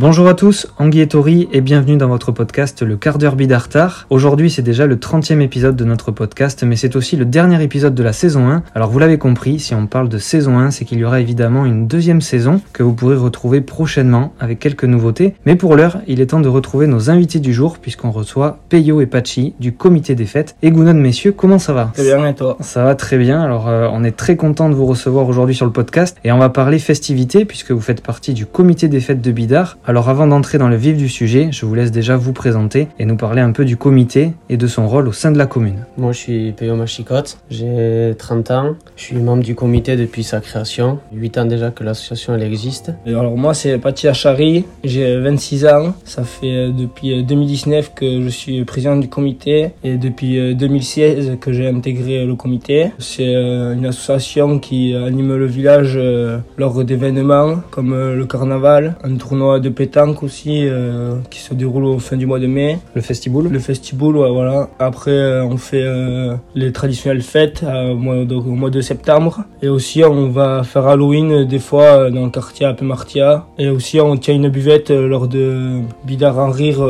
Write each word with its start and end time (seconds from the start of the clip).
Bonjour 0.00 0.28
à 0.28 0.32
tous, 0.34 0.66
Anguille 0.78 1.02
et 1.02 1.08
Tori 1.08 1.46
et 1.52 1.60
bienvenue 1.60 1.98
dans 1.98 2.08
votre 2.08 2.32
podcast 2.32 2.80
Le 2.80 2.96
quart 2.96 3.18
d'heure 3.18 3.36
Bidartar. 3.36 4.06
Aujourd'hui 4.08 4.48
c'est 4.48 4.62
déjà 4.62 4.86
le 4.86 4.96
30e 4.96 5.42
épisode 5.42 5.76
de 5.76 5.84
notre 5.84 6.10
podcast 6.10 6.64
mais 6.64 6.76
c'est 6.76 6.96
aussi 6.96 7.16
le 7.16 7.26
dernier 7.26 7.62
épisode 7.62 7.94
de 7.94 8.02
la 8.02 8.14
saison 8.14 8.48
1. 8.48 8.62
Alors 8.74 8.88
vous 8.88 8.98
l'avez 8.98 9.18
compris, 9.18 9.58
si 9.58 9.74
on 9.74 9.86
parle 9.86 10.08
de 10.08 10.16
saison 10.16 10.58
1 10.58 10.70
c'est 10.70 10.86
qu'il 10.86 10.96
y 11.00 11.04
aura 11.04 11.20
évidemment 11.20 11.66
une 11.66 11.86
deuxième 11.86 12.22
saison 12.22 12.62
que 12.72 12.82
vous 12.82 12.94
pourrez 12.94 13.14
retrouver 13.14 13.60
prochainement 13.60 14.32
avec 14.40 14.58
quelques 14.58 14.84
nouveautés. 14.84 15.34
Mais 15.44 15.54
pour 15.54 15.76
l'heure 15.76 15.98
il 16.06 16.22
est 16.22 16.28
temps 16.28 16.40
de 16.40 16.48
retrouver 16.48 16.86
nos 16.86 17.10
invités 17.10 17.38
du 17.38 17.52
jour 17.52 17.76
puisqu'on 17.76 18.10
reçoit 18.10 18.58
Peyo 18.70 19.02
et 19.02 19.06
Pachi 19.06 19.52
du 19.60 19.74
comité 19.74 20.14
des 20.14 20.24
fêtes. 20.24 20.56
Et 20.62 20.70
Gounon 20.70 20.94
messieurs, 20.94 21.32
comment 21.32 21.58
ça 21.58 21.74
va? 21.74 21.90
Très 21.92 22.04
bien 22.04 22.26
et 22.26 22.34
toi? 22.34 22.56
Ça 22.60 22.84
va 22.84 22.94
très 22.94 23.18
bien, 23.18 23.42
alors 23.42 23.68
euh, 23.68 23.86
on 23.92 24.02
est 24.02 24.16
très 24.16 24.36
content 24.36 24.70
de 24.70 24.74
vous 24.74 24.86
recevoir 24.86 25.28
aujourd'hui 25.28 25.54
sur 25.54 25.66
le 25.66 25.72
podcast 25.72 26.16
et 26.24 26.32
on 26.32 26.38
va 26.38 26.48
parler 26.48 26.78
festivités 26.78 27.44
puisque 27.44 27.72
vous 27.72 27.82
faites 27.82 28.00
partie 28.00 28.32
du 28.32 28.46
comité 28.46 28.88
des 28.88 29.00
fêtes 29.00 29.20
de 29.20 29.30
Bidar. 29.30 29.76
Alors 29.90 30.08
avant 30.08 30.28
d'entrer 30.28 30.56
dans 30.56 30.68
le 30.68 30.76
vif 30.76 30.96
du 30.96 31.08
sujet, 31.08 31.48
je 31.50 31.66
vous 31.66 31.74
laisse 31.74 31.90
déjà 31.90 32.16
vous 32.16 32.32
présenter 32.32 32.86
et 33.00 33.04
nous 33.04 33.16
parler 33.16 33.40
un 33.42 33.50
peu 33.50 33.64
du 33.64 33.76
comité 33.76 34.34
et 34.48 34.56
de 34.56 34.68
son 34.68 34.86
rôle 34.86 35.08
au 35.08 35.12
sein 35.12 35.32
de 35.32 35.36
la 35.36 35.46
commune. 35.46 35.84
Moi 35.98 36.12
je 36.12 36.18
suis 36.18 36.52
Péo 36.52 36.76
Machicotte, 36.76 37.38
j'ai 37.50 38.14
30 38.16 38.52
ans, 38.52 38.76
je 38.94 39.02
suis 39.02 39.16
membre 39.16 39.42
du 39.42 39.56
comité 39.56 39.96
depuis 39.96 40.22
sa 40.22 40.38
création, 40.38 41.00
8 41.12 41.38
ans 41.38 41.44
déjà 41.44 41.72
que 41.72 41.82
l'association 41.82 42.36
elle 42.36 42.44
existe. 42.44 42.92
Alors 43.04 43.36
moi 43.36 43.52
c'est 43.52 43.78
Pati 43.78 44.06
Achari, 44.06 44.64
j'ai 44.84 45.18
26 45.18 45.66
ans, 45.66 45.94
ça 46.04 46.22
fait 46.22 46.46
euh, 46.54 46.70
depuis 46.70 47.24
2019 47.24 47.92
que 47.92 48.22
je 48.22 48.28
suis 48.28 48.64
président 48.64 48.96
du 48.96 49.08
comité 49.08 49.70
et 49.82 49.96
depuis 49.96 50.54
2016 50.54 51.38
que 51.40 51.52
j'ai 51.52 51.66
intégré 51.66 52.24
le 52.24 52.36
comité. 52.36 52.92
C'est 53.00 53.34
euh, 53.34 53.74
une 53.74 53.86
association 53.86 54.60
qui 54.60 54.94
anime 54.94 55.34
le 55.34 55.46
village 55.46 55.94
euh, 55.96 56.38
lors 56.58 56.84
d'événements 56.84 57.56
comme 57.72 57.90
le 57.90 58.24
carnaval, 58.26 58.94
un 59.02 59.16
tournoi 59.16 59.58
de 59.58 59.68
pétanque 59.80 60.22
aussi 60.22 60.68
euh, 60.68 61.14
qui 61.30 61.38
se 61.38 61.54
déroule 61.54 61.86
au 61.86 61.98
fin 61.98 62.18
du 62.18 62.26
mois 62.26 62.38
de 62.38 62.46
mai. 62.46 62.78
Le 62.94 63.00
festival 63.00 63.44
Le 63.50 63.58
festival, 63.58 64.14
ouais, 64.14 64.30
voilà. 64.30 64.68
Après, 64.78 65.10
euh, 65.10 65.42
on 65.42 65.56
fait 65.56 65.82
euh, 65.82 66.34
les 66.54 66.70
traditionnelles 66.70 67.22
fêtes 67.22 67.62
au 67.62 67.96
mois, 67.96 68.26
de, 68.26 68.34
au, 68.34 68.56
mois 68.62 68.68
de, 68.68 68.82
septembre. 68.82 69.44
Et 69.62 69.70
aussi, 69.70 70.04
on 70.04 70.28
va 70.28 70.64
faire 70.64 70.86
Halloween 70.86 71.46
des 71.46 71.58
fois 71.58 72.10
dans 72.10 72.26
le 72.26 72.30
quartier 72.30 72.66
à 72.66 72.74
Pemartia. 72.74 73.46
Et 73.56 73.70
aussi, 73.70 73.98
on 74.02 74.18
tient 74.18 74.34
une 74.34 74.50
buvette 74.50 74.90
lors 74.90 75.28
de 75.28 75.80
Bidar 76.04 76.38
en 76.38 76.50
rire 76.50 76.80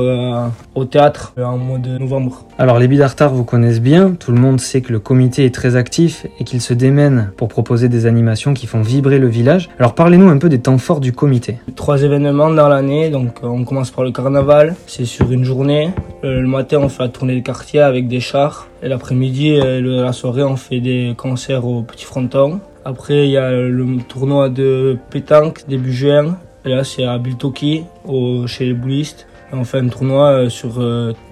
au 0.74 0.84
théâtre 0.84 1.32
en 1.38 1.58
mois 1.58 1.78
de 1.78 1.96
novembre. 1.96 2.44
Alors, 2.58 2.78
les 2.80 2.88
Bidartars 2.88 3.32
vous 3.32 3.44
connaissent 3.44 3.80
bien. 3.80 4.16
Tout 4.18 4.32
le 4.32 4.40
monde 4.40 4.60
sait 4.60 4.80
que 4.80 4.92
le 4.92 4.98
comité 4.98 5.44
est 5.44 5.54
très 5.54 5.76
actif 5.76 6.26
et 6.40 6.44
qu'il 6.44 6.60
se 6.60 6.74
démène 6.74 7.30
pour 7.36 7.46
proposer 7.48 7.88
des 7.88 8.06
animations 8.06 8.52
qui 8.52 8.66
font 8.66 8.82
vibrer 8.82 9.18
le 9.18 9.28
village. 9.28 9.70
Alors, 9.78 9.94
parlez-nous 9.94 10.28
un 10.28 10.38
peu 10.38 10.48
des 10.48 10.58
temps 10.58 10.78
forts 10.78 11.00
du 11.00 11.12
comité. 11.12 11.58
Trois 11.76 12.02
événements 12.02 12.50
dans 12.50 12.68
l'année. 12.70 13.10
Donc 13.10 13.40
on 13.42 13.64
commence 13.64 13.90
par 13.90 14.04
le 14.04 14.12
carnaval, 14.12 14.74
c'est 14.86 15.04
sur 15.04 15.30
une 15.30 15.44
journée. 15.44 15.90
Euh, 16.24 16.40
le 16.40 16.46
matin 16.46 16.78
on 16.78 16.88
fait 16.88 17.02
la 17.02 17.08
tournée 17.08 17.34
des 17.34 17.42
quartiers 17.42 17.80
avec 17.80 18.08
des 18.08 18.20
chars. 18.20 18.68
Et 18.82 18.88
l'après-midi, 18.88 19.58
euh, 19.58 20.02
la 20.02 20.12
soirée 20.12 20.42
on 20.42 20.56
fait 20.56 20.80
des 20.80 21.14
concerts 21.16 21.66
au 21.66 21.82
petit 21.82 22.04
fronton. 22.04 22.60
Après 22.84 23.26
il 23.26 23.30
y 23.30 23.36
a 23.36 23.50
le 23.50 23.98
tournoi 24.08 24.48
de 24.48 24.96
pétanque 25.10 25.64
début 25.68 25.92
juin. 25.92 26.38
Et 26.64 26.70
là 26.70 26.84
c'est 26.84 27.04
à 27.04 27.18
Biltoki, 27.18 27.84
au, 28.06 28.46
chez 28.46 28.66
les 28.66 28.74
boulistes. 28.74 29.26
Et 29.52 29.56
on 29.56 29.64
fait 29.64 29.78
un 29.78 29.88
tournoi 29.88 30.26
euh, 30.30 30.48
sur, 30.48 30.82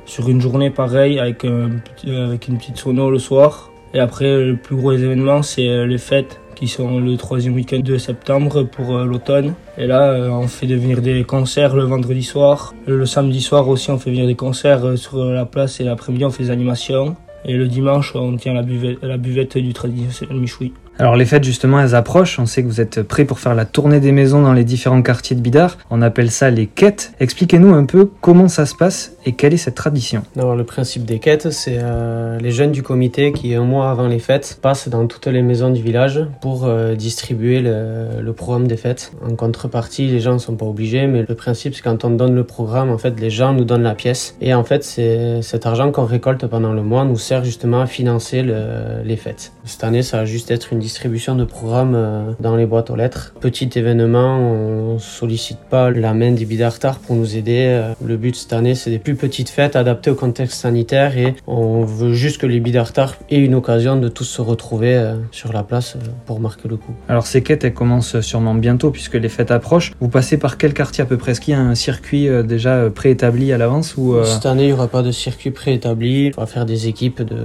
sur 0.04 0.28
une 0.28 0.40
journée 0.40 0.70
pareil 0.70 1.18
avec, 1.18 1.44
avec 1.44 2.48
une 2.48 2.58
petite 2.58 2.76
sono 2.76 3.10
le 3.10 3.18
soir. 3.18 3.70
Et 3.94 4.00
après 4.00 4.44
le 4.44 4.56
plus 4.56 4.76
gros 4.76 4.92
événement 4.92 5.42
c'est 5.42 5.86
les 5.86 5.98
fêtes 5.98 6.40
qui 6.58 6.66
sont 6.66 6.98
le 6.98 7.16
troisième 7.16 7.54
week-end 7.54 7.78
de 7.78 7.98
septembre 7.98 8.64
pour 8.64 8.96
euh, 8.96 9.04
l'automne. 9.04 9.54
Et 9.76 9.86
là, 9.86 10.10
euh, 10.10 10.28
on 10.28 10.48
fait 10.48 10.66
devenir 10.66 11.00
des 11.00 11.22
concerts 11.22 11.76
le 11.76 11.84
vendredi 11.84 12.24
soir. 12.24 12.74
Le 12.86 13.06
samedi 13.06 13.40
soir 13.40 13.68
aussi, 13.68 13.92
on 13.92 13.98
fait 13.98 14.10
venir 14.10 14.26
des 14.26 14.34
concerts 14.34 14.84
euh, 14.84 14.96
sur 14.96 15.24
la 15.24 15.46
place 15.46 15.78
et 15.78 15.84
l'après-midi, 15.84 16.24
on 16.24 16.30
fait 16.30 16.44
des 16.44 16.50
animations. 16.50 17.16
Et 17.44 17.52
le 17.52 17.68
dimanche, 17.68 18.16
on 18.16 18.36
tient 18.36 18.54
la 18.54 18.62
buvette, 18.62 18.98
la 19.02 19.16
buvette 19.16 19.56
du 19.56 19.72
traditionnel 19.72 20.36
michoui. 20.36 20.72
Alors 21.00 21.14
les 21.14 21.26
fêtes 21.26 21.44
justement 21.44 21.80
elles 21.80 21.94
approchent, 21.94 22.40
on 22.40 22.46
sait 22.46 22.64
que 22.64 22.66
vous 22.66 22.80
êtes 22.80 23.02
prêts 23.02 23.24
pour 23.24 23.38
faire 23.38 23.54
la 23.54 23.64
tournée 23.64 24.00
des 24.00 24.10
maisons 24.10 24.42
dans 24.42 24.52
les 24.52 24.64
différents 24.64 25.00
quartiers 25.00 25.36
de 25.36 25.40
Bidar, 25.40 25.78
on 25.90 26.02
appelle 26.02 26.28
ça 26.28 26.50
les 26.50 26.66
quêtes. 26.66 27.12
Expliquez-nous 27.20 27.72
un 27.72 27.84
peu 27.84 28.10
comment 28.20 28.48
ça 28.48 28.66
se 28.66 28.74
passe 28.74 29.12
et 29.24 29.32
quelle 29.32 29.54
est 29.54 29.58
cette 29.58 29.76
tradition 29.76 30.24
Alors 30.36 30.56
le 30.56 30.64
principe 30.64 31.04
des 31.04 31.20
quêtes 31.20 31.50
c'est 31.50 31.78
euh, 31.80 32.40
les 32.40 32.50
jeunes 32.50 32.72
du 32.72 32.82
comité 32.82 33.30
qui 33.30 33.54
un 33.54 33.62
mois 33.62 33.92
avant 33.92 34.08
les 34.08 34.18
fêtes 34.18 34.58
passent 34.60 34.88
dans 34.88 35.06
toutes 35.06 35.28
les 35.28 35.40
maisons 35.40 35.70
du 35.70 35.80
village 35.80 36.20
pour 36.40 36.66
euh, 36.66 36.96
distribuer 36.96 37.60
le, 37.60 38.32
programme 38.32 38.66
des 38.66 38.76
fêtes. 38.76 39.12
En 39.24 39.36
contrepartie 39.36 40.08
les 40.08 40.18
gens 40.18 40.32
ne 40.32 40.38
sont 40.38 40.56
pas 40.56 40.66
obligés 40.66 41.06
mais 41.06 41.24
le 41.28 41.34
principe 41.36 41.76
c'est 41.76 41.82
quand 41.82 42.04
on 42.04 42.10
donne 42.10 42.34
le 42.34 42.44
programme 42.44 42.90
en 42.90 42.98
fait 42.98 43.20
les 43.20 43.30
gens 43.30 43.52
nous 43.52 43.64
donnent 43.64 43.82
la 43.84 43.94
pièce 43.94 44.34
et 44.40 44.52
en 44.52 44.64
fait 44.64 44.82
c'est 44.82 45.42
cet 45.42 45.64
argent 45.64 45.92
qu'on 45.92 46.06
récolte 46.06 46.44
pendant 46.46 46.72
le 46.72 46.82
mois 46.82 47.04
nous 47.04 47.18
sert 47.18 47.44
justement 47.44 47.82
à 47.82 47.86
financer 47.86 48.42
le, 48.42 49.02
les 49.04 49.16
fêtes. 49.16 49.52
Cette 49.64 49.84
année 49.84 50.02
ça 50.02 50.18
va 50.18 50.24
juste 50.24 50.50
être 50.50 50.72
une 50.72 50.80
distribution 50.88 51.34
de 51.34 51.44
programmes 51.44 51.94
euh, 51.94 52.32
dans 52.40 52.56
les 52.56 52.64
boîtes 52.64 52.88
aux 52.88 52.96
lettres. 52.96 53.34
Petit 53.40 53.68
événement, 53.74 54.38
on 54.38 54.98
sollicite 54.98 55.58
pas 55.58 55.90
la 55.90 56.14
main 56.14 56.32
des 56.32 56.46
Bidartar 56.46 56.98
pour 56.98 57.14
nous 57.14 57.36
aider. 57.36 57.66
Euh, 57.68 57.92
le 58.02 58.16
but 58.16 58.34
cette 58.34 58.54
année, 58.54 58.74
c'est 58.74 58.90
des 58.90 58.98
plus 58.98 59.14
petites 59.14 59.50
fêtes 59.50 59.76
adaptées 59.76 60.10
au 60.10 60.14
contexte 60.14 60.58
sanitaire 60.58 61.18
et 61.18 61.34
on 61.46 61.84
veut 61.84 62.14
juste 62.14 62.40
que 62.40 62.46
les 62.46 62.58
Bidartar 62.58 63.16
aient 63.30 63.36
une 63.36 63.54
occasion 63.54 63.96
de 63.96 64.08
tous 64.08 64.24
se 64.24 64.40
retrouver 64.40 64.94
euh, 64.94 65.16
sur 65.30 65.52
la 65.52 65.62
place 65.62 65.98
pour 66.24 66.40
marquer 66.40 66.68
le 66.68 66.78
coup. 66.78 66.94
Alors 67.06 67.26
ces 67.26 67.42
quêtes, 67.42 67.64
elles 67.64 67.74
commencent 67.74 68.18
sûrement 68.20 68.54
bientôt 68.54 68.90
puisque 68.90 69.16
les 69.16 69.28
fêtes 69.28 69.50
approchent. 69.50 69.92
Vous 70.00 70.08
passez 70.08 70.38
par 70.38 70.56
quel 70.56 70.72
quartier 70.72 71.02
à 71.02 71.06
peu 71.06 71.18
près? 71.18 71.32
Est-ce 71.32 71.42
qu'il 71.42 71.52
y 71.52 71.56
a 71.56 71.60
un 71.60 71.74
circuit 71.74 72.28
déjà 72.44 72.88
préétabli 72.88 73.52
à 73.52 73.58
l'avance 73.58 73.98
ou 73.98 74.16
Cette 74.24 74.46
année, 74.46 74.64
il 74.64 74.68
n'y 74.68 74.72
aura 74.72 74.88
pas 74.88 75.02
de 75.02 75.12
circuit 75.12 75.50
préétabli. 75.50 76.32
On 76.38 76.40
va 76.40 76.46
faire 76.46 76.64
des 76.64 76.88
équipes 76.88 77.20
de 77.20 77.36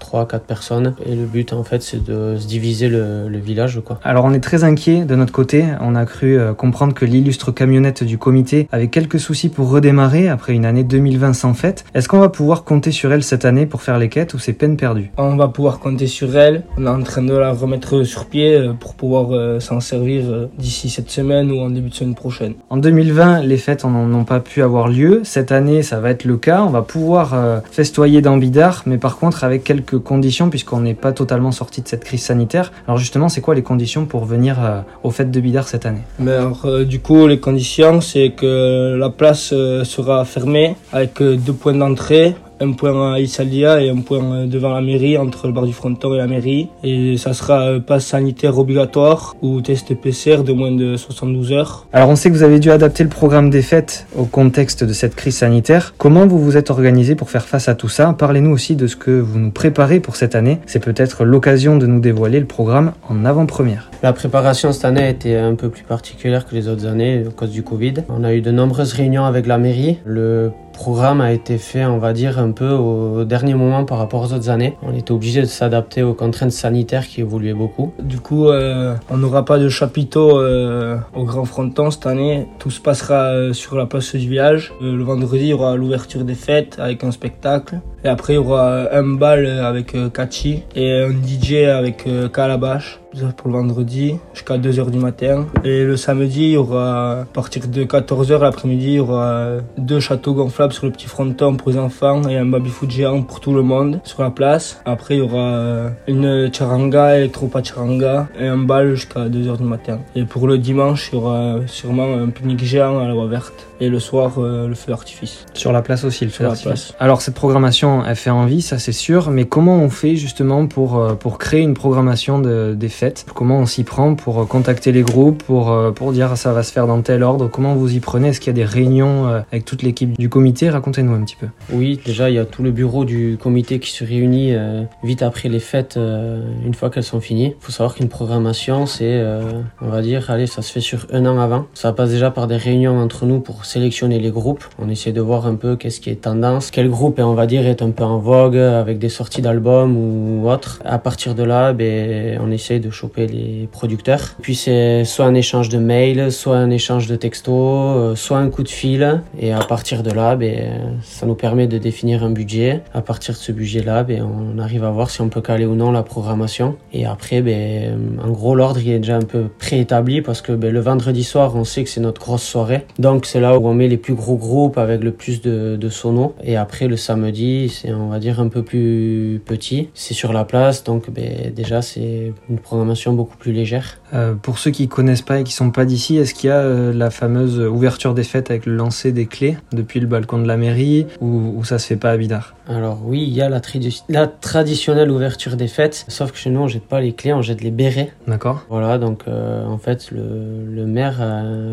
3-4 0.00 0.40
personnes 0.40 0.94
et 1.04 1.14
le 1.14 1.26
but 1.26 1.52
en 1.52 1.62
fait, 1.62 1.82
c'est 1.82 2.02
de 2.02 2.36
se 2.38 2.46
diviser 2.46 2.85
le, 2.88 3.38
village. 3.38 3.80
Quoi. 3.84 4.00
Alors 4.02 4.24
on 4.24 4.32
est 4.32 4.40
très 4.40 4.64
inquiet 4.64 5.04
de 5.04 5.14
notre 5.14 5.32
côté. 5.32 5.64
On 5.80 5.94
a 5.94 6.04
cru 6.04 6.38
euh, 6.38 6.54
comprendre 6.54 6.94
que 6.94 7.04
l'illustre 7.04 7.52
camionnette 7.52 8.02
du 8.02 8.18
comité 8.18 8.66
avait 8.72 8.88
quelques 8.88 9.20
soucis 9.20 9.48
pour 9.48 9.70
redémarrer 9.70 10.28
après 10.28 10.54
une 10.54 10.64
année 10.64 10.84
2020 10.84 11.34
sans 11.34 11.54
fête. 11.54 11.84
Est-ce 11.94 12.08
qu'on 12.08 12.18
va 12.18 12.28
pouvoir 12.28 12.64
compter 12.64 12.90
sur 12.90 13.12
elle 13.12 13.22
cette 13.22 13.44
année 13.44 13.66
pour 13.66 13.82
faire 13.82 13.98
les 13.98 14.08
quêtes 14.08 14.34
ou 14.34 14.38
c'est 14.38 14.52
peine 14.52 14.76
perdue? 14.76 15.10
On 15.18 15.36
va 15.36 15.48
pouvoir 15.48 15.78
compter 15.78 16.06
sur 16.06 16.36
elle. 16.36 16.64
On 16.78 16.86
est 16.86 16.90
en 16.90 17.02
train 17.02 17.22
de 17.22 17.34
la 17.34 17.52
remettre 17.52 18.04
sur 18.04 18.26
pied 18.26 18.54
euh, 18.54 18.72
pour 18.72 18.94
pouvoir 18.94 19.32
euh, 19.32 19.60
s'en 19.60 19.80
servir 19.80 20.48
d'ici 20.58 20.88
cette 20.88 21.10
semaine 21.10 21.50
ou 21.52 21.60
en 21.60 21.70
début 21.70 21.90
de 21.90 21.94
semaine 21.94 22.14
prochaine. 22.14 22.54
En 22.70 22.78
2020, 22.78 23.42
les 23.42 23.58
fêtes 23.58 23.84
n'ont 23.84 24.24
pas 24.24 24.40
pu 24.40 24.62
avoir 24.62 24.88
lieu. 24.88 25.20
Cette 25.24 25.52
année, 25.52 25.82
ça 25.82 26.00
va 26.00 26.10
être 26.10 26.24
le 26.24 26.36
cas. 26.36 26.62
On 26.62 26.70
va 26.70 26.82
pouvoir 26.82 27.62
festoyer 27.70 28.22
dans 28.22 28.36
Bidar, 28.36 28.82
mais 28.86 28.98
par 28.98 29.18
contre 29.18 29.44
avec 29.44 29.64
quelques 29.64 29.98
conditions 29.98 30.50
puisqu'on 30.50 30.80
n'est 30.80 30.94
pas 30.94 31.12
totalement 31.12 31.52
sorti 31.52 31.82
de 31.82 31.88
cette 31.88 32.04
crise 32.04 32.22
sanitaire. 32.22 32.72
Alors 32.86 32.98
justement, 32.98 33.28
c'est 33.28 33.40
quoi 33.40 33.54
les 33.54 33.62
conditions 33.62 34.06
pour 34.06 34.24
venir 34.24 34.62
euh, 34.62 34.80
aux 35.02 35.10
fêtes 35.10 35.30
de 35.30 35.40
Bidar 35.40 35.66
cette 35.66 35.86
année? 35.86 36.02
Mais 36.18 36.38
euh, 36.64 36.84
Du 36.84 37.00
coup, 37.00 37.26
les 37.26 37.40
conditions, 37.40 38.00
c'est 38.00 38.30
que 38.30 38.96
la 38.96 39.10
place 39.10 39.50
euh, 39.52 39.84
sera 39.84 40.24
fermée 40.24 40.76
avec 40.92 41.22
deux 41.22 41.52
points 41.52 41.74
d'entrée 41.74 42.34
un 42.60 42.72
point 42.72 43.14
à 43.14 43.20
Isalia 43.20 43.80
et 43.82 43.90
un 43.90 44.00
point 44.00 44.46
devant 44.46 44.72
la 44.72 44.80
mairie, 44.80 45.18
entre 45.18 45.46
le 45.46 45.52
bar 45.52 45.66
du 45.66 45.72
fronton 45.72 46.14
et 46.14 46.18
la 46.18 46.26
mairie. 46.26 46.68
Et 46.82 47.16
ça 47.16 47.32
sera 47.32 47.80
passe 47.80 48.06
sanitaire 48.06 48.58
obligatoire 48.58 49.34
ou 49.42 49.60
test 49.60 49.94
PCR 49.94 50.42
de 50.44 50.52
moins 50.52 50.72
de 50.72 50.96
72 50.96 51.52
heures. 51.52 51.86
Alors 51.92 52.08
on 52.08 52.16
sait 52.16 52.30
que 52.30 52.34
vous 52.34 52.42
avez 52.42 52.58
dû 52.58 52.70
adapter 52.70 53.02
le 53.02 53.10
programme 53.10 53.50
des 53.50 53.62
fêtes 53.62 54.06
au 54.16 54.24
contexte 54.24 54.84
de 54.84 54.92
cette 54.92 55.14
crise 55.14 55.36
sanitaire. 55.36 55.94
Comment 55.98 56.26
vous 56.26 56.38
vous 56.38 56.56
êtes 56.56 56.70
organisé 56.70 57.14
pour 57.14 57.30
faire 57.30 57.44
face 57.44 57.68
à 57.68 57.74
tout 57.74 57.88
ça? 57.88 58.14
Parlez-nous 58.18 58.50
aussi 58.50 58.76
de 58.76 58.86
ce 58.86 58.96
que 58.96 59.10
vous 59.10 59.38
nous 59.38 59.50
préparez 59.50 60.00
pour 60.00 60.16
cette 60.16 60.34
année. 60.34 60.58
C'est 60.66 60.82
peut-être 60.82 61.24
l'occasion 61.24 61.76
de 61.76 61.86
nous 61.86 62.00
dévoiler 62.00 62.40
le 62.40 62.46
programme 62.46 62.92
en 63.08 63.24
avant-première. 63.24 63.90
La 64.02 64.12
préparation 64.12 64.72
cette 64.72 64.84
année 64.84 65.02
a 65.02 65.08
été 65.08 65.36
un 65.36 65.54
peu 65.54 65.70
plus 65.70 65.82
particulière 65.82 66.46
que 66.46 66.54
les 66.54 66.68
autres 66.68 66.86
années 66.86 67.24
à 67.26 67.30
cause 67.30 67.50
du 67.50 67.62
Covid. 67.62 67.94
On 68.08 68.24
a 68.24 68.34
eu 68.34 68.42
de 68.42 68.50
nombreuses 68.50 68.92
réunions 68.92 69.24
avec 69.24 69.46
la 69.46 69.58
mairie. 69.58 69.98
Le 70.04 70.52
programme 70.74 71.22
a 71.22 71.32
été 71.32 71.56
fait, 71.56 71.86
on 71.86 71.96
va 71.96 72.12
dire, 72.12 72.38
un 72.38 72.52
peu 72.52 72.68
au 72.68 73.24
dernier 73.24 73.54
moment 73.54 73.86
par 73.86 73.96
rapport 73.96 74.22
aux 74.22 74.34
autres 74.34 74.50
années. 74.50 74.76
On 74.82 74.94
était 74.94 75.12
obligé 75.12 75.40
de 75.40 75.46
s'adapter 75.46 76.02
aux 76.02 76.12
contraintes 76.12 76.52
sanitaires 76.52 77.06
qui 77.06 77.22
évoluaient 77.22 77.54
beaucoup. 77.54 77.94
Du 78.02 78.20
coup, 78.20 78.48
euh, 78.48 78.94
on 79.10 79.16
n'aura 79.16 79.46
pas 79.46 79.58
de 79.58 79.70
chapiteau 79.70 80.38
euh, 80.38 80.98
au 81.14 81.24
Grand 81.24 81.46
Fronton 81.46 81.90
cette 81.90 82.06
année. 82.06 82.46
Tout 82.58 82.70
se 82.70 82.80
passera 82.80 83.30
euh, 83.30 83.52
sur 83.54 83.76
la 83.76 83.86
place 83.86 84.14
du 84.14 84.28
village. 84.28 84.74
le 84.82 85.02
vendredi, 85.02 85.44
il 85.44 85.48
y 85.48 85.52
aura 85.54 85.76
l'ouverture 85.76 86.24
des 86.24 86.34
fêtes 86.34 86.76
avec 86.78 87.02
un 87.02 87.10
spectacle. 87.10 87.80
Et 88.04 88.08
après, 88.08 88.34
il 88.34 88.36
y 88.36 88.38
aura 88.38 88.92
un 88.92 89.14
bal 89.14 89.46
avec 89.46 89.96
Kachi 90.12 90.62
et 90.76 90.92
un 90.92 91.10
DJ 91.10 91.64
avec 91.64 92.06
Calabash 92.32 93.00
pour 93.36 93.48
le 93.50 93.56
vendredi 93.56 94.16
jusqu'à 94.34 94.58
2h 94.58 94.90
du 94.90 94.98
matin. 94.98 95.46
Et 95.64 95.84
le 95.84 95.96
samedi, 95.96 96.44
il 96.44 96.50
y 96.52 96.56
aura, 96.56 97.20
à 97.20 97.24
partir 97.24 97.66
de 97.66 97.84
14h 97.84 98.40
l'après-midi, 98.40 98.86
il 98.86 98.94
y 98.94 99.00
aura 99.00 99.48
deux 99.78 100.00
châteaux 100.00 100.34
gonflables 100.34 100.72
sur 100.72 100.86
le 100.86 100.92
petit 100.92 101.06
fronton 101.06 101.56
pour 101.56 101.70
les 101.70 101.78
enfants 101.78 102.28
et 102.28 102.36
un 102.36 102.46
baby-foot 102.46 102.90
géant 102.90 103.22
pour 103.22 103.40
tout 103.40 103.52
le 103.52 103.62
monde 103.62 104.00
sur 104.04 104.22
la 104.22 104.30
place. 104.30 104.80
Après, 104.84 105.16
il 105.16 105.18
y 105.18 105.22
aura 105.22 105.90
une 106.06 106.52
charanga, 106.52 107.18
électropa 107.18 107.62
charanga 107.62 108.28
et 108.38 108.46
un 108.46 108.58
bal 108.58 108.94
jusqu'à 108.94 109.28
2h 109.28 109.58
du 109.58 109.64
matin. 109.64 110.00
Et 110.14 110.24
pour 110.24 110.46
le 110.46 110.58
dimanche, 110.58 111.10
il 111.12 111.16
y 111.16 111.18
aura 111.18 111.56
sûrement 111.66 112.14
un 112.14 112.28
pique-nique 112.28 112.64
géant 112.64 112.98
à 112.98 113.08
la 113.08 113.14
voie 113.14 113.26
verte. 113.26 113.66
Et 113.80 113.88
le 113.88 113.98
soir 114.00 114.34
euh, 114.38 114.68
le 114.68 114.74
feu 114.74 114.92
d'artifice. 114.92 115.44
Sur 115.54 115.72
la 115.72 115.82
place 115.82 116.04
aussi, 116.04 116.24
le 116.24 116.30
feu 116.30 116.44
d'artifice. 116.44 116.94
Alors 116.98 117.22
cette 117.22 117.34
programmation, 117.34 118.04
elle 118.06 118.16
fait 118.16 118.30
envie, 118.30 118.62
ça 118.62 118.78
c'est 118.78 118.92
sûr, 118.92 119.30
mais 119.30 119.44
comment 119.44 119.76
on 119.76 119.90
fait 119.90 120.16
justement 120.16 120.66
pour, 120.66 120.98
euh, 120.98 121.14
pour 121.14 121.38
créer 121.38 121.60
une 121.60 121.74
programmation 121.74 122.38
de- 122.38 122.74
des 122.78 122.88
fêtes? 122.88 123.26
Comment 123.34 123.58
on 123.58 123.66
s'y 123.66 123.84
prend 123.84 124.14
pour 124.14 124.40
euh, 124.40 124.44
contacter 124.44 124.92
les 124.92 125.02
groupes, 125.02 125.42
pour, 125.42 125.70
euh, 125.70 125.90
pour 125.90 126.12
dire 126.12 126.36
ça 126.36 126.52
va 126.52 126.62
se 126.62 126.72
faire 126.72 126.86
dans 126.86 127.02
tel 127.02 127.22
ordre? 127.22 127.48
Comment 127.48 127.74
vous 127.74 127.94
y 127.94 128.00
prenez? 128.00 128.28
Est-ce 128.28 128.40
qu'il 128.40 128.48
y 128.48 128.56
a 128.60 128.64
des 128.64 128.64
réunions 128.64 129.26
avec 129.26 129.64
toute 129.64 129.82
l'équipe 129.82 130.16
du 130.18 130.28
comité? 130.28 130.70
Racontez-nous 130.70 131.12
un 131.14 131.22
petit 131.22 131.36
peu. 131.36 131.46
Oui, 131.72 132.00
déjà, 132.04 132.30
il 132.30 132.36
y 132.36 132.38
a 132.38 132.44
tout 132.44 132.62
le 132.62 132.70
bureau 132.70 133.04
du 133.04 133.38
comité 133.40 133.78
qui 133.78 133.90
se 133.90 134.04
réunit 134.04 134.54
euh, 134.54 134.82
vite 135.04 135.22
après 135.22 135.48
les 135.48 135.60
fêtes, 135.60 135.96
euh, 135.96 136.42
une 136.64 136.74
fois 136.74 136.90
qu'elles 136.90 137.02
sont 137.04 137.20
finies. 137.20 137.54
Il 137.60 137.64
faut 137.64 137.72
savoir 137.72 137.94
qu'une 137.94 138.08
programmation, 138.08 138.86
c'est, 138.86 139.04
euh, 139.04 139.42
on 139.82 139.88
va 139.88 140.00
dire, 140.02 140.30
allez, 140.30 140.46
ça 140.46 140.62
se 140.62 140.72
fait 140.72 140.80
sur 140.80 141.06
un 141.12 141.26
an 141.26 141.38
avant. 141.38 141.66
Ça 141.74 141.92
passe 141.92 142.10
déjà 142.10 142.30
par 142.30 142.46
des 142.46 142.56
réunions 142.56 142.98
entre 142.98 143.26
nous 143.26 143.40
pour 143.40 143.65
sélectionner 143.66 144.18
les 144.18 144.30
groupes. 144.30 144.64
On 144.78 144.88
essaie 144.88 145.12
de 145.12 145.20
voir 145.20 145.46
un 145.46 145.56
peu 145.56 145.76
qu'est-ce 145.76 146.00
qui 146.00 146.10
est 146.10 146.22
tendance, 146.22 146.70
quel 146.70 146.88
groupe, 146.88 147.18
on 147.18 147.34
va 147.34 147.46
dire, 147.46 147.66
est 147.66 147.82
un 147.82 147.90
peu 147.90 148.04
en 148.04 148.18
vogue 148.18 148.56
avec 148.56 148.98
des 148.98 149.08
sorties 149.08 149.42
d'albums 149.42 149.96
ou 149.96 150.48
autre. 150.48 150.80
À 150.84 150.98
partir 150.98 151.34
de 151.34 151.42
là, 151.42 151.72
ben, 151.72 152.38
on 152.42 152.50
essaye 152.50 152.80
de 152.80 152.90
choper 152.90 153.26
les 153.26 153.68
producteurs. 153.70 154.36
Puis 154.40 154.54
c'est 154.54 155.04
soit 155.04 155.26
un 155.26 155.34
échange 155.34 155.68
de 155.68 155.78
mails, 155.78 156.30
soit 156.32 156.56
un 156.56 156.70
échange 156.70 157.06
de 157.06 157.16
textos, 157.16 157.52
euh, 157.54 158.14
soit 158.14 158.38
un 158.38 158.48
coup 158.48 158.62
de 158.62 158.68
fil. 158.68 159.20
Et 159.38 159.52
à 159.52 159.58
partir 159.60 160.02
de 160.02 160.10
là, 160.10 160.36
ben, 160.36 160.98
ça 161.02 161.26
nous 161.26 161.34
permet 161.34 161.66
de 161.66 161.78
définir 161.78 162.22
un 162.24 162.30
budget. 162.30 162.82
À 162.94 163.02
partir 163.02 163.34
de 163.34 163.38
ce 163.38 163.52
budget-là, 163.52 164.04
ben, 164.04 164.22
on 164.22 164.58
arrive 164.58 164.84
à 164.84 164.90
voir 164.90 165.10
si 165.10 165.20
on 165.20 165.28
peut 165.28 165.40
caler 165.40 165.66
ou 165.66 165.74
non 165.74 165.90
la 165.90 166.02
programmation. 166.02 166.76
Et 166.92 167.04
après, 167.06 167.42
ben, 167.42 168.18
en 168.24 168.30
gros, 168.30 168.54
l'ordre 168.54 168.80
est 168.80 168.98
déjà 168.98 169.16
un 169.16 169.20
peu 169.20 169.44
préétabli 169.58 170.22
parce 170.22 170.40
que 170.40 170.52
ben, 170.52 170.72
le 170.72 170.80
vendredi 170.80 171.24
soir, 171.24 171.54
on 171.56 171.64
sait 171.64 171.82
que 171.84 171.90
c'est 171.90 172.00
notre 172.00 172.20
grosse 172.20 172.42
soirée. 172.42 172.86
Donc 172.98 173.26
c'est 173.26 173.40
là 173.40 173.55
où 173.62 173.68
on 173.68 173.74
met 173.74 173.88
les 173.88 173.96
plus 173.96 174.14
gros 174.14 174.36
groupes 174.36 174.78
avec 174.78 175.02
le 175.02 175.12
plus 175.12 175.40
de, 175.42 175.88
sonos. 175.88 176.34
Et 176.42 176.56
après, 176.56 176.88
le 176.88 176.96
samedi, 176.96 177.68
c'est 177.68 177.92
on 177.92 178.08
va 178.08 178.18
dire 178.18 178.40
un 178.40 178.48
peu 178.48 178.62
plus 178.62 179.40
petit. 179.44 179.88
C'est 179.94 180.14
sur 180.14 180.32
la 180.32 180.44
place, 180.44 180.84
donc 180.84 181.10
ben, 181.10 181.52
déjà 181.54 181.82
c'est 181.82 182.32
une 182.50 182.58
programmation 182.58 183.12
beaucoup 183.12 183.36
plus 183.36 183.52
légère. 183.52 183.98
Euh, 184.14 184.34
pour 184.34 184.58
ceux 184.58 184.70
qui 184.70 184.86
connaissent 184.88 185.22
pas 185.22 185.40
et 185.40 185.44
qui 185.44 185.52
sont 185.52 185.70
pas 185.70 185.84
d'ici, 185.84 186.16
est-ce 186.16 186.32
qu'il 186.34 186.48
y 186.48 186.52
a 186.52 186.58
euh, 186.60 186.92
la 186.92 187.10
fameuse 187.10 187.58
ouverture 187.58 188.14
des 188.14 188.22
fêtes 188.22 188.50
avec 188.50 188.64
le 188.66 188.74
lancer 188.76 189.10
des 189.12 189.26
clés 189.26 189.56
depuis 189.72 189.98
le 190.00 190.06
balcon 190.06 190.38
de 190.38 190.46
la 190.46 190.56
mairie 190.56 191.06
ou, 191.20 191.54
ou 191.56 191.64
ça 191.64 191.78
se 191.78 191.86
fait 191.86 191.96
pas 191.96 192.10
à 192.12 192.16
Bidart? 192.16 192.54
Alors 192.68 193.00
oui, 193.04 193.24
il 193.26 193.32
y 193.34 193.42
a 193.42 193.48
la, 193.48 193.60
tradi- 193.60 194.02
la 194.08 194.26
traditionnelle 194.26 195.10
ouverture 195.10 195.56
des 195.56 195.68
fêtes, 195.68 196.04
sauf 196.08 196.32
que 196.32 196.38
chez 196.38 196.50
nous 196.50 196.60
on 196.60 196.68
jette 196.68 196.86
pas 196.86 197.00
les 197.00 197.12
clés, 197.12 197.32
on 197.32 197.42
jette 197.42 197.62
les 197.62 197.70
bérets. 197.70 198.12
D'accord 198.26 198.64
Voilà, 198.68 198.98
donc 198.98 199.22
euh, 199.28 199.64
en 199.66 199.78
fait 199.78 200.10
le, 200.10 200.64
le 200.68 200.86
maire 200.86 201.16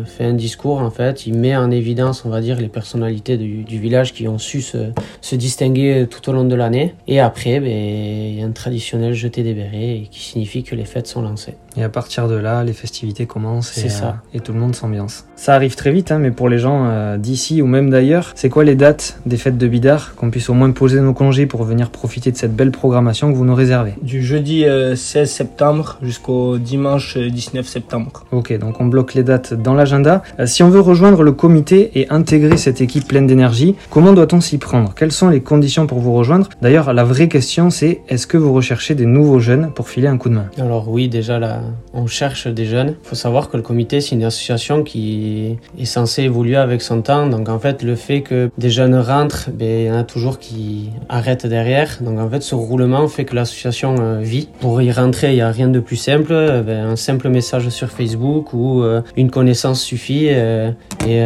fait 0.04 0.24
un 0.24 0.34
discours, 0.34 0.78
en 0.80 0.90
fait, 0.90 1.26
il 1.26 1.34
met 1.34 1.56
en 1.56 1.70
évidence, 1.70 2.24
on 2.24 2.30
va 2.30 2.40
dire, 2.40 2.60
les 2.60 2.68
personnalités 2.68 3.36
du, 3.36 3.64
du 3.64 3.78
village 3.78 4.12
qui 4.12 4.28
ont 4.28 4.38
su 4.38 4.60
se, 4.62 4.90
se 5.20 5.34
distinguer 5.36 6.06
tout 6.08 6.28
au 6.30 6.32
long 6.32 6.44
de 6.44 6.54
l'année. 6.54 6.94
Et 7.08 7.20
après, 7.20 7.60
ben, 7.60 7.70
il 7.70 8.38
y 8.38 8.42
a 8.42 8.46
un 8.46 8.50
traditionnel 8.52 9.14
jeté 9.14 9.42
des 9.42 9.54
bérets 9.54 9.96
et 9.98 10.08
qui 10.10 10.20
signifie 10.20 10.62
que 10.62 10.74
les 10.74 10.84
fêtes 10.84 11.06
sont 11.06 11.22
lancées. 11.22 11.54
Et 11.76 11.82
à 11.82 11.88
partir 11.88 12.23
de 12.28 12.34
là, 12.36 12.64
les 12.64 12.72
festivités 12.72 13.26
commencent 13.26 13.76
et, 13.76 13.80
C'est 13.82 13.88
ça. 13.88 14.06
euh, 14.06 14.36
et 14.36 14.40
tout 14.40 14.52
le 14.52 14.58
monde 14.58 14.74
s'ambiance. 14.74 15.24
Ça 15.36 15.54
arrive 15.54 15.74
très 15.74 15.90
vite, 15.92 16.12
hein, 16.12 16.18
mais 16.18 16.30
pour 16.30 16.48
les 16.48 16.58
gens 16.58 16.86
euh, 16.86 17.16
d'ici 17.18 17.60
ou 17.62 17.66
même 17.66 17.90
d'ailleurs, 17.90 18.32
c'est 18.34 18.48
quoi 18.48 18.64
les 18.64 18.74
dates 18.76 19.18
des 19.26 19.36
fêtes 19.36 19.58
de 19.58 19.66
Bidart 19.66 20.14
Qu'on 20.14 20.30
puisse 20.30 20.48
au 20.48 20.54
moins 20.54 20.70
poser 20.70 21.00
nos 21.00 21.12
congés 21.12 21.46
pour 21.46 21.64
venir 21.64 21.90
profiter 21.90 22.30
de 22.32 22.36
cette 22.36 22.54
belle 22.54 22.70
programmation 22.70 23.30
que 23.32 23.36
vous 23.36 23.44
nous 23.44 23.54
réservez? 23.54 23.94
Du 24.02 24.22
jeudi 24.22 24.64
euh, 24.64 24.96
16 24.96 25.30
septembre 25.30 25.98
jusqu'au 26.02 26.58
dimanche 26.58 27.16
euh, 27.16 27.28
19 27.30 27.66
septembre. 27.66 28.24
Ok, 28.32 28.56
donc 28.58 28.80
on 28.80 28.86
bloque 28.86 29.14
les 29.14 29.22
dates 29.22 29.54
dans 29.54 29.74
l'agenda. 29.74 30.22
Euh, 30.38 30.46
si 30.46 30.62
on 30.62 30.70
veut 30.70 30.80
rejoindre 30.80 31.22
le 31.22 31.32
comité 31.32 31.90
et 31.98 32.08
intégrer 32.10 32.56
cette 32.56 32.80
équipe 32.80 33.06
pleine 33.08 33.26
d'énergie, 33.26 33.74
comment 33.90 34.12
doit-on 34.12 34.40
s'y 34.40 34.58
prendre? 34.58 34.94
Quelles 34.94 35.12
sont 35.12 35.28
les 35.28 35.40
conditions 35.40 35.86
pour 35.86 35.98
vous 35.98 36.12
rejoindre? 36.14 36.48
D'ailleurs, 36.62 36.92
la 36.92 37.04
vraie 37.04 37.28
question 37.28 37.70
c'est 37.70 38.00
est-ce 38.08 38.26
que 38.26 38.36
vous 38.36 38.52
recherchez 38.52 38.94
des 38.94 39.06
nouveaux 39.06 39.40
jeunes 39.40 39.70
pour 39.74 39.88
filer 39.88 40.08
un 40.08 40.16
coup 40.18 40.28
de 40.28 40.34
main? 40.34 40.46
Alors 40.58 40.88
oui, 40.88 41.08
déjà 41.08 41.38
là, 41.38 41.60
on 41.92 42.06
cherche 42.14 42.46
des 42.46 42.64
jeunes. 42.64 42.94
Il 43.04 43.08
faut 43.08 43.14
savoir 43.16 43.48
que 43.50 43.56
le 43.56 43.62
comité, 43.62 44.00
c'est 44.00 44.14
une 44.14 44.24
association 44.24 44.82
qui 44.82 45.56
est 45.78 45.84
censée 45.84 46.22
évoluer 46.22 46.56
avec 46.56 46.80
son 46.82 47.02
temps. 47.02 47.26
Donc 47.26 47.48
en 47.48 47.58
fait, 47.58 47.82
le 47.82 47.96
fait 47.96 48.20
que 48.22 48.50
des 48.58 48.70
jeunes 48.70 48.94
rentrent, 48.94 49.50
ben, 49.52 49.80
il 49.80 49.86
y 49.86 49.90
en 49.90 49.98
a 49.98 50.04
toujours 50.04 50.38
qui 50.38 50.90
arrêtent 51.08 51.46
derrière. 51.46 51.98
Donc 52.00 52.18
en 52.18 52.28
fait, 52.28 52.42
ce 52.42 52.54
roulement 52.54 53.06
fait 53.08 53.24
que 53.24 53.34
l'association 53.34 53.96
euh, 54.00 54.20
vit. 54.20 54.48
Pour 54.60 54.80
y 54.80 54.90
rentrer, 54.92 55.32
il 55.32 55.36
n'y 55.36 55.40
a 55.40 55.50
rien 55.50 55.68
de 55.68 55.80
plus 55.80 55.96
simple. 55.96 56.32
Euh, 56.32 56.62
ben, 56.62 56.86
un 56.86 56.96
simple 56.96 57.28
message 57.28 57.68
sur 57.70 57.88
Facebook 57.90 58.52
ou 58.52 58.82
euh, 58.82 59.00
une 59.16 59.30
connaissance 59.30 59.80
suffit. 59.82 60.28
euh, 60.30 60.70
et 61.06 61.20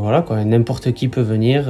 voilà, 0.00 0.22
quoi. 0.22 0.44
N'importe 0.44 0.92
qui 0.92 1.08
peut 1.08 1.20
venir. 1.22 1.64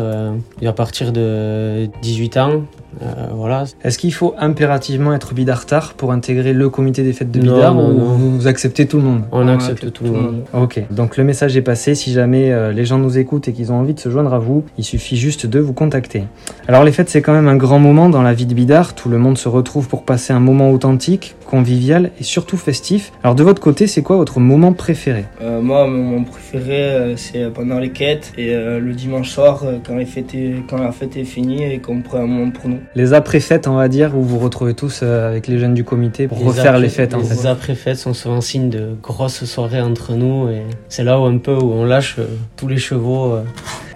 et 0.60 0.66
à 0.66 0.72
partir 0.72 1.12
de 1.12 1.88
18 2.02 2.36
ans, 2.36 2.62
euh, 3.02 3.06
voilà, 3.32 3.64
Est-ce 3.84 3.96
qu'il 3.98 4.12
faut 4.12 4.34
impérativement 4.38 5.12
être 5.14 5.32
bidartar 5.34 5.94
pour 5.94 6.10
intégrer 6.12 6.52
le 6.52 6.68
comité 6.68 7.02
des 7.02 7.12
fêtes 7.12 7.30
de 7.30 7.40
Non, 7.40 7.54
Bidart 7.54 7.74
non, 7.74 7.88
ou 7.90 7.92
non. 7.92 8.04
vous 8.16 8.47
acceptez 8.48 8.86
tout 8.86 8.96
le 8.96 9.04
monde 9.04 9.22
on 9.30 9.48
accepte 9.48 9.92
tout 9.92 10.04
le 10.04 10.10
monde. 10.10 10.44
Ok, 10.52 10.80
donc 10.90 11.16
le 11.16 11.24
message 11.24 11.56
est 11.56 11.62
passé. 11.62 11.94
Si 11.94 12.12
jamais 12.12 12.52
euh, 12.52 12.72
les 12.72 12.84
gens 12.84 12.98
nous 12.98 13.18
écoutent 13.18 13.48
et 13.48 13.52
qu'ils 13.52 13.72
ont 13.72 13.76
envie 13.76 13.94
de 13.94 14.00
se 14.00 14.10
joindre 14.10 14.34
à 14.34 14.38
vous, 14.38 14.64
il 14.76 14.84
suffit 14.84 15.16
juste 15.16 15.46
de 15.46 15.60
vous 15.60 15.72
contacter. 15.72 16.24
Alors 16.66 16.84
les 16.84 16.92
fêtes, 16.92 17.08
c'est 17.08 17.22
quand 17.22 17.32
même 17.32 17.48
un 17.48 17.56
grand 17.56 17.78
moment 17.78 18.08
dans 18.08 18.22
la 18.22 18.34
vie 18.34 18.46
de 18.46 18.54
Bidart. 18.54 18.94
Tout 18.94 19.08
le 19.08 19.18
monde 19.18 19.38
se 19.38 19.48
retrouve 19.48 19.88
pour 19.88 20.04
passer 20.04 20.32
un 20.32 20.40
moment 20.40 20.70
authentique, 20.70 21.36
convivial 21.48 22.10
et 22.20 22.22
surtout 22.22 22.56
festif. 22.58 23.10
Alors 23.24 23.34
de 23.34 23.42
votre 23.42 23.60
côté, 23.60 23.86
c'est 23.86 24.02
quoi 24.02 24.16
votre 24.16 24.38
moment 24.38 24.72
préféré? 24.74 25.24
Euh, 25.40 25.60
moi, 25.60 25.86
mon 25.86 26.02
moment 26.04 26.24
préféré, 26.24 26.82
euh, 26.82 27.16
c'est 27.16 27.52
pendant 27.52 27.78
les 27.78 27.90
quêtes 27.90 28.32
et 28.36 28.54
euh, 28.54 28.78
le 28.78 28.92
dimanche 28.92 29.30
soir, 29.30 29.62
euh, 29.64 29.78
quand, 29.84 29.96
les 29.96 30.04
fêtes 30.04 30.34
est- 30.34 30.62
quand 30.68 30.76
la 30.78 30.92
fête 30.92 31.16
est 31.16 31.24
finie 31.24 31.64
et 31.64 31.78
qu'on 31.78 32.02
prend 32.02 32.18
un 32.18 32.26
moment 32.26 32.50
pour 32.50 32.68
nous. 32.68 32.78
Les 32.94 33.14
après-fêtes, 33.14 33.66
on 33.66 33.74
va 33.76 33.88
dire, 33.88 34.14
où 34.16 34.22
vous 34.22 34.38
vous 34.38 34.44
retrouvez 34.44 34.74
tous 34.74 35.00
euh, 35.02 35.28
avec 35.30 35.46
les 35.48 35.58
jeunes 35.58 35.74
du 35.74 35.84
comité 35.84 36.28
pour 36.28 36.38
refaire 36.44 36.66
après- 36.74 36.80
les 36.82 36.88
fêtes 36.90 37.14
en 37.14 37.18
les 37.18 37.24
fait. 37.24 37.46
après-fêtes 37.48 37.96
sont 37.98 38.14
souvent 38.14 38.40
signe 38.42 38.68
de 38.68 38.90
grosses 39.02 39.44
soirées 39.44 39.80
entre 39.80 40.12
nous 40.12 40.48
et 40.50 40.62
c'est 40.88 41.02
là 41.04 41.18
où 41.18 41.24
un 41.24 41.38
peu 41.38 41.54
où 41.54 41.72
on 41.72 41.84
lâche 41.84 42.16
euh, 42.18 42.26
tous 42.56 42.68
les 42.68 42.76
chevaux 42.78 43.32
euh, 43.32 43.42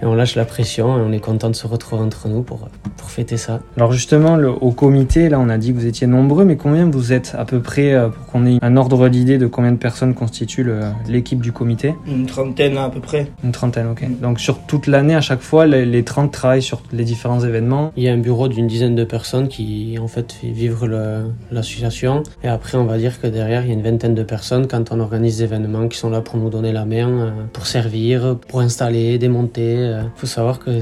et 0.03 0.05
on 0.05 0.13
lâche 0.15 0.35
la 0.35 0.45
pression 0.45 0.97
et 0.97 1.01
on 1.01 1.11
est 1.11 1.19
content 1.19 1.49
de 1.49 1.55
se 1.55 1.65
retrouver 1.65 2.03
entre 2.03 2.27
nous 2.27 2.41
pour, 2.43 2.63
euh, 2.63 2.89
pour 2.97 3.09
fêter 3.09 3.37
ça. 3.37 3.61
Alors 3.77 3.91
justement, 3.93 4.35
le- 4.35 4.49
au 4.51 4.71
comité, 4.71 5.29
là, 5.29 5.39
on 5.39 5.49
a 5.49 5.57
dit 5.57 5.73
que 5.73 5.79
vous 5.79 5.85
étiez 5.87 6.05
nombreux, 6.07 6.45
mais 6.45 6.57
combien 6.57 6.89
vous 6.89 7.13
êtes 7.13 7.33
à 7.37 7.45
peu 7.45 7.59
près 7.61 7.93
euh, 7.93 8.09
pour 8.09 8.25
qu'on 8.27 8.45
ait 8.45 8.59
un 8.61 8.77
ordre 8.77 9.07
d'idée 9.09 9.37
de 9.37 9.47
combien 9.47 9.71
de 9.71 9.77
personnes 9.77 10.13
constituent 10.13 10.63
le- 10.63 10.81
l'équipe 11.07 11.41
du 11.41 11.51
comité? 11.51 11.95
Une 12.07 12.25
trentaine 12.25 12.77
à 12.77 12.89
peu 12.89 12.99
près. 12.99 13.31
Une 13.43 13.51
trentaine, 13.53 13.87
ok. 13.91 14.05
Donc 14.21 14.39
sur 14.39 14.59
toute 14.59 14.87
l'année, 14.87 15.15
à 15.15 15.21
chaque 15.21 15.41
fois, 15.41 15.65
les, 15.65 15.85
les 15.85 16.03
30 16.03 16.31
travaillent 16.31 16.61
sur 16.61 16.81
les 16.91 17.03
différents 17.05 17.39
événements. 17.39 17.91
Il 17.95 18.03
y 18.03 18.09
a 18.09 18.13
un 18.13 18.17
bureau 18.17 18.47
d'une 18.49 18.67
dizaine 18.67 18.95
de 18.95 19.03
personnes 19.05 19.47
qui 19.47 19.97
en 20.01 20.07
fait 20.07 20.33
fait 20.33 20.47
vivre 20.47 20.85
le- 20.87 21.25
l'association 21.51 22.23
et 22.43 22.47
après 22.47 22.77
on 22.77 22.85
va 22.85 22.97
dire 22.97 23.19
que 23.21 23.27
derrière 23.27 23.63
il 23.63 23.69
y 23.69 23.71
a 23.71 23.73
une 23.73 23.81
vingtaine 23.81 24.15
de 24.15 24.23
personnes 24.23 24.67
quand 24.67 24.91
on 24.91 24.99
organise 24.99 25.37
des 25.37 25.43
événements 25.45 25.87
qui 25.87 25.97
sont 25.97 26.09
là 26.09 26.21
pour 26.21 26.37
nous 26.37 26.49
donner 26.49 26.71
la 26.71 26.85
main, 26.85 27.09
euh, 27.09 27.31
pour 27.51 27.65
servir, 27.67 28.37
pour 28.47 28.61
installer, 28.61 29.17
démonter. 29.17 29.75
Il 30.01 30.11
faut 30.15 30.27
savoir 30.27 30.59
que 30.59 30.81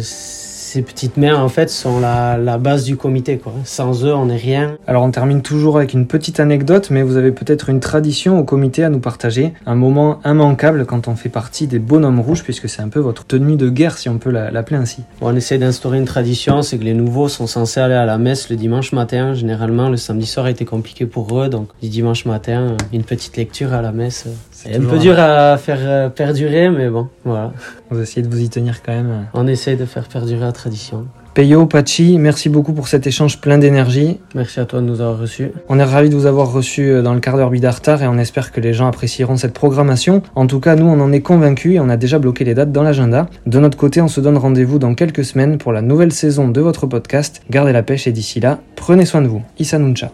ces 0.72 0.82
petites 0.84 1.18
mains 1.18 1.36
en 1.36 1.50
fait 1.50 1.70
sont 1.70 2.00
la, 2.00 2.38
la 2.38 2.58
base 2.58 2.86
du 2.86 2.96
comité 2.96 3.38
quoi. 3.38 3.51
Sans 3.66 4.06
eux 4.06 4.13
on 4.13 4.28
n'est 4.28 4.38
rien. 4.38 4.78
Alors 4.88 5.04
on 5.04 5.12
termine 5.12 5.42
toujours 5.42 5.75
avec 5.78 5.94
une 5.94 6.08
petite 6.08 6.40
anecdote, 6.40 6.88
mais 6.92 7.01
vous 7.01 7.18
avez 7.18 7.32
peut-être 7.32 7.70
une 7.70 7.82
tradition 7.82 8.40
au 8.40 8.44
comité 8.46 8.84
à 8.86 8.90
nous 8.90 9.00
partager, 9.01 9.54
un 9.66 9.75
moment 9.75 10.20
immanquable 10.24 10.86
quand 10.86 11.10
on 11.10 11.16
fait 11.16 11.28
partie 11.30 11.68
des 11.68 11.80
bonhommes 11.80 12.22
rouges, 12.22 12.44
puisque 12.44 12.70
c'est 12.70 12.82
un 12.82 12.88
peu 12.88 13.00
votre 13.01 13.25
tenue 13.25 13.58
de 13.58 13.70
guerre, 13.70 13.98
si 13.98 14.08
on 14.08 14.18
peut 14.18 14.32
la- 14.32 14.50
l'appeler 14.50 14.78
ainsi. 14.78 15.01
Bon, 15.20 15.28
on 15.32 15.36
essaie 15.36 15.58
d'instaurer 15.58 15.98
une 15.98 16.06
tradition, 16.06 16.62
c'est 16.62 16.78
que 16.78 16.84
les 16.86 16.94
nouveaux 16.94 17.28
sont 17.28 17.48
censés 17.48 17.82
aller 17.82 17.94
à 17.96 18.06
la 18.06 18.18
messe 18.18 18.50
le 18.50 18.56
dimanche 18.56 18.94
matin. 18.94 19.34
Généralement 19.34 19.90
le 19.90 19.98
samedi 19.98 20.25
soir 20.25 20.46
a 20.46 20.51
été 20.51 20.63
compliqué 20.63 21.06
pour 21.06 21.38
eux, 21.42 21.50
donc 21.50 21.68
le 21.84 21.90
dimanche 21.90 22.25
matin 22.25 22.62
euh, 22.62 22.78
une 22.94 23.04
petite 23.04 23.36
lecture 23.36 23.74
à 23.74 23.82
la 23.82 23.92
messe. 23.92 24.24
euh, 24.28 24.32
C'est 24.51 24.75
un 24.75 24.80
peu 24.82 24.98
dur 25.00 25.20
à 25.20 25.58
faire 25.58 25.80
euh, 25.82 26.10
perdurer, 26.10 26.70
mais 26.70 26.90
bon, 26.90 27.08
voilà. 27.25 27.51
Vous 27.90 28.00
essayez 28.00 28.25
de 28.25 28.32
vous 28.34 28.40
y 28.42 28.48
tenir 28.50 28.82
quand 28.84 28.94
même. 28.94 29.25
On 29.34 29.48
essaie 29.48 29.75
de 29.75 29.84
faire 29.86 30.08
perdurer 30.08 30.40
la 30.42 30.51
tradition. 30.62 31.08
Peyo, 31.34 31.65
Pachi, 31.65 32.18
merci 32.18 32.50
beaucoup 32.50 32.74
pour 32.74 32.89
cet 32.89 33.08
échange 33.08 33.39
plein 33.39 33.58
d'énergie. 33.58 34.20
Merci 34.36 34.60
à 34.60 34.65
toi 34.65 34.82
de 34.82 34.86
nous 34.86 35.00
avoir 35.00 35.18
reçus. 35.18 35.51
On 35.70 35.80
est 35.80 35.84
ravis 35.84 36.10
de 36.10 36.15
vous 36.15 36.25
avoir 36.25 36.51
reçu 36.51 36.89
euh, 36.89 37.01
dans 37.01 37.13
le 37.13 37.22
quart 37.22 37.38
d'heure 37.38 37.50
Bidartar 37.50 38.03
et 38.03 38.08
on 38.08 38.18
espère 38.18 38.51
que 38.51 38.60
les 38.60 38.74
gens 38.74 38.88
apprécieront 38.88 39.38
cette 39.38 39.53
programmation. 39.53 40.22
En 40.36 40.46
tout 40.46 40.60
cas, 40.60 40.75
nous, 40.75 40.86
on 40.86 41.00
en 41.00 41.13
est 41.13 41.22
convaincus 41.22 41.75
et 41.75 41.80
on 41.80 41.88
a 41.88 41.96
déjà 41.96 42.20
bloqué 42.20 42.44
les 42.44 42.53
dates 42.53 42.74
dans 42.74 42.84
l'agenda. 42.84 43.27
De 43.46 43.60
notre 43.60 43.77
côté, 43.77 44.01
on 44.01 44.10
se 44.10 44.20
donne 44.20 44.38
rendez-vous 44.38 44.77
dans 44.77 44.94
quelques 44.94 45.24
semaines 45.24 45.58
pour 45.58 45.72
la 45.72 45.82
nouvelle 45.82 46.12
saison 46.12 46.50
de 46.50 46.60
votre 46.60 46.86
podcast. 46.86 47.41
Gardez 47.50 47.72
la 47.72 47.82
pêche 47.82 48.08
et 48.08 48.12
d'ici 48.12 48.41
là, 48.41 48.60
prenez 48.75 49.06
soin 49.06 49.22
de 49.22 49.27
vous. 49.27 49.41
Issa 49.58 49.80
Nuncha. 49.80 50.12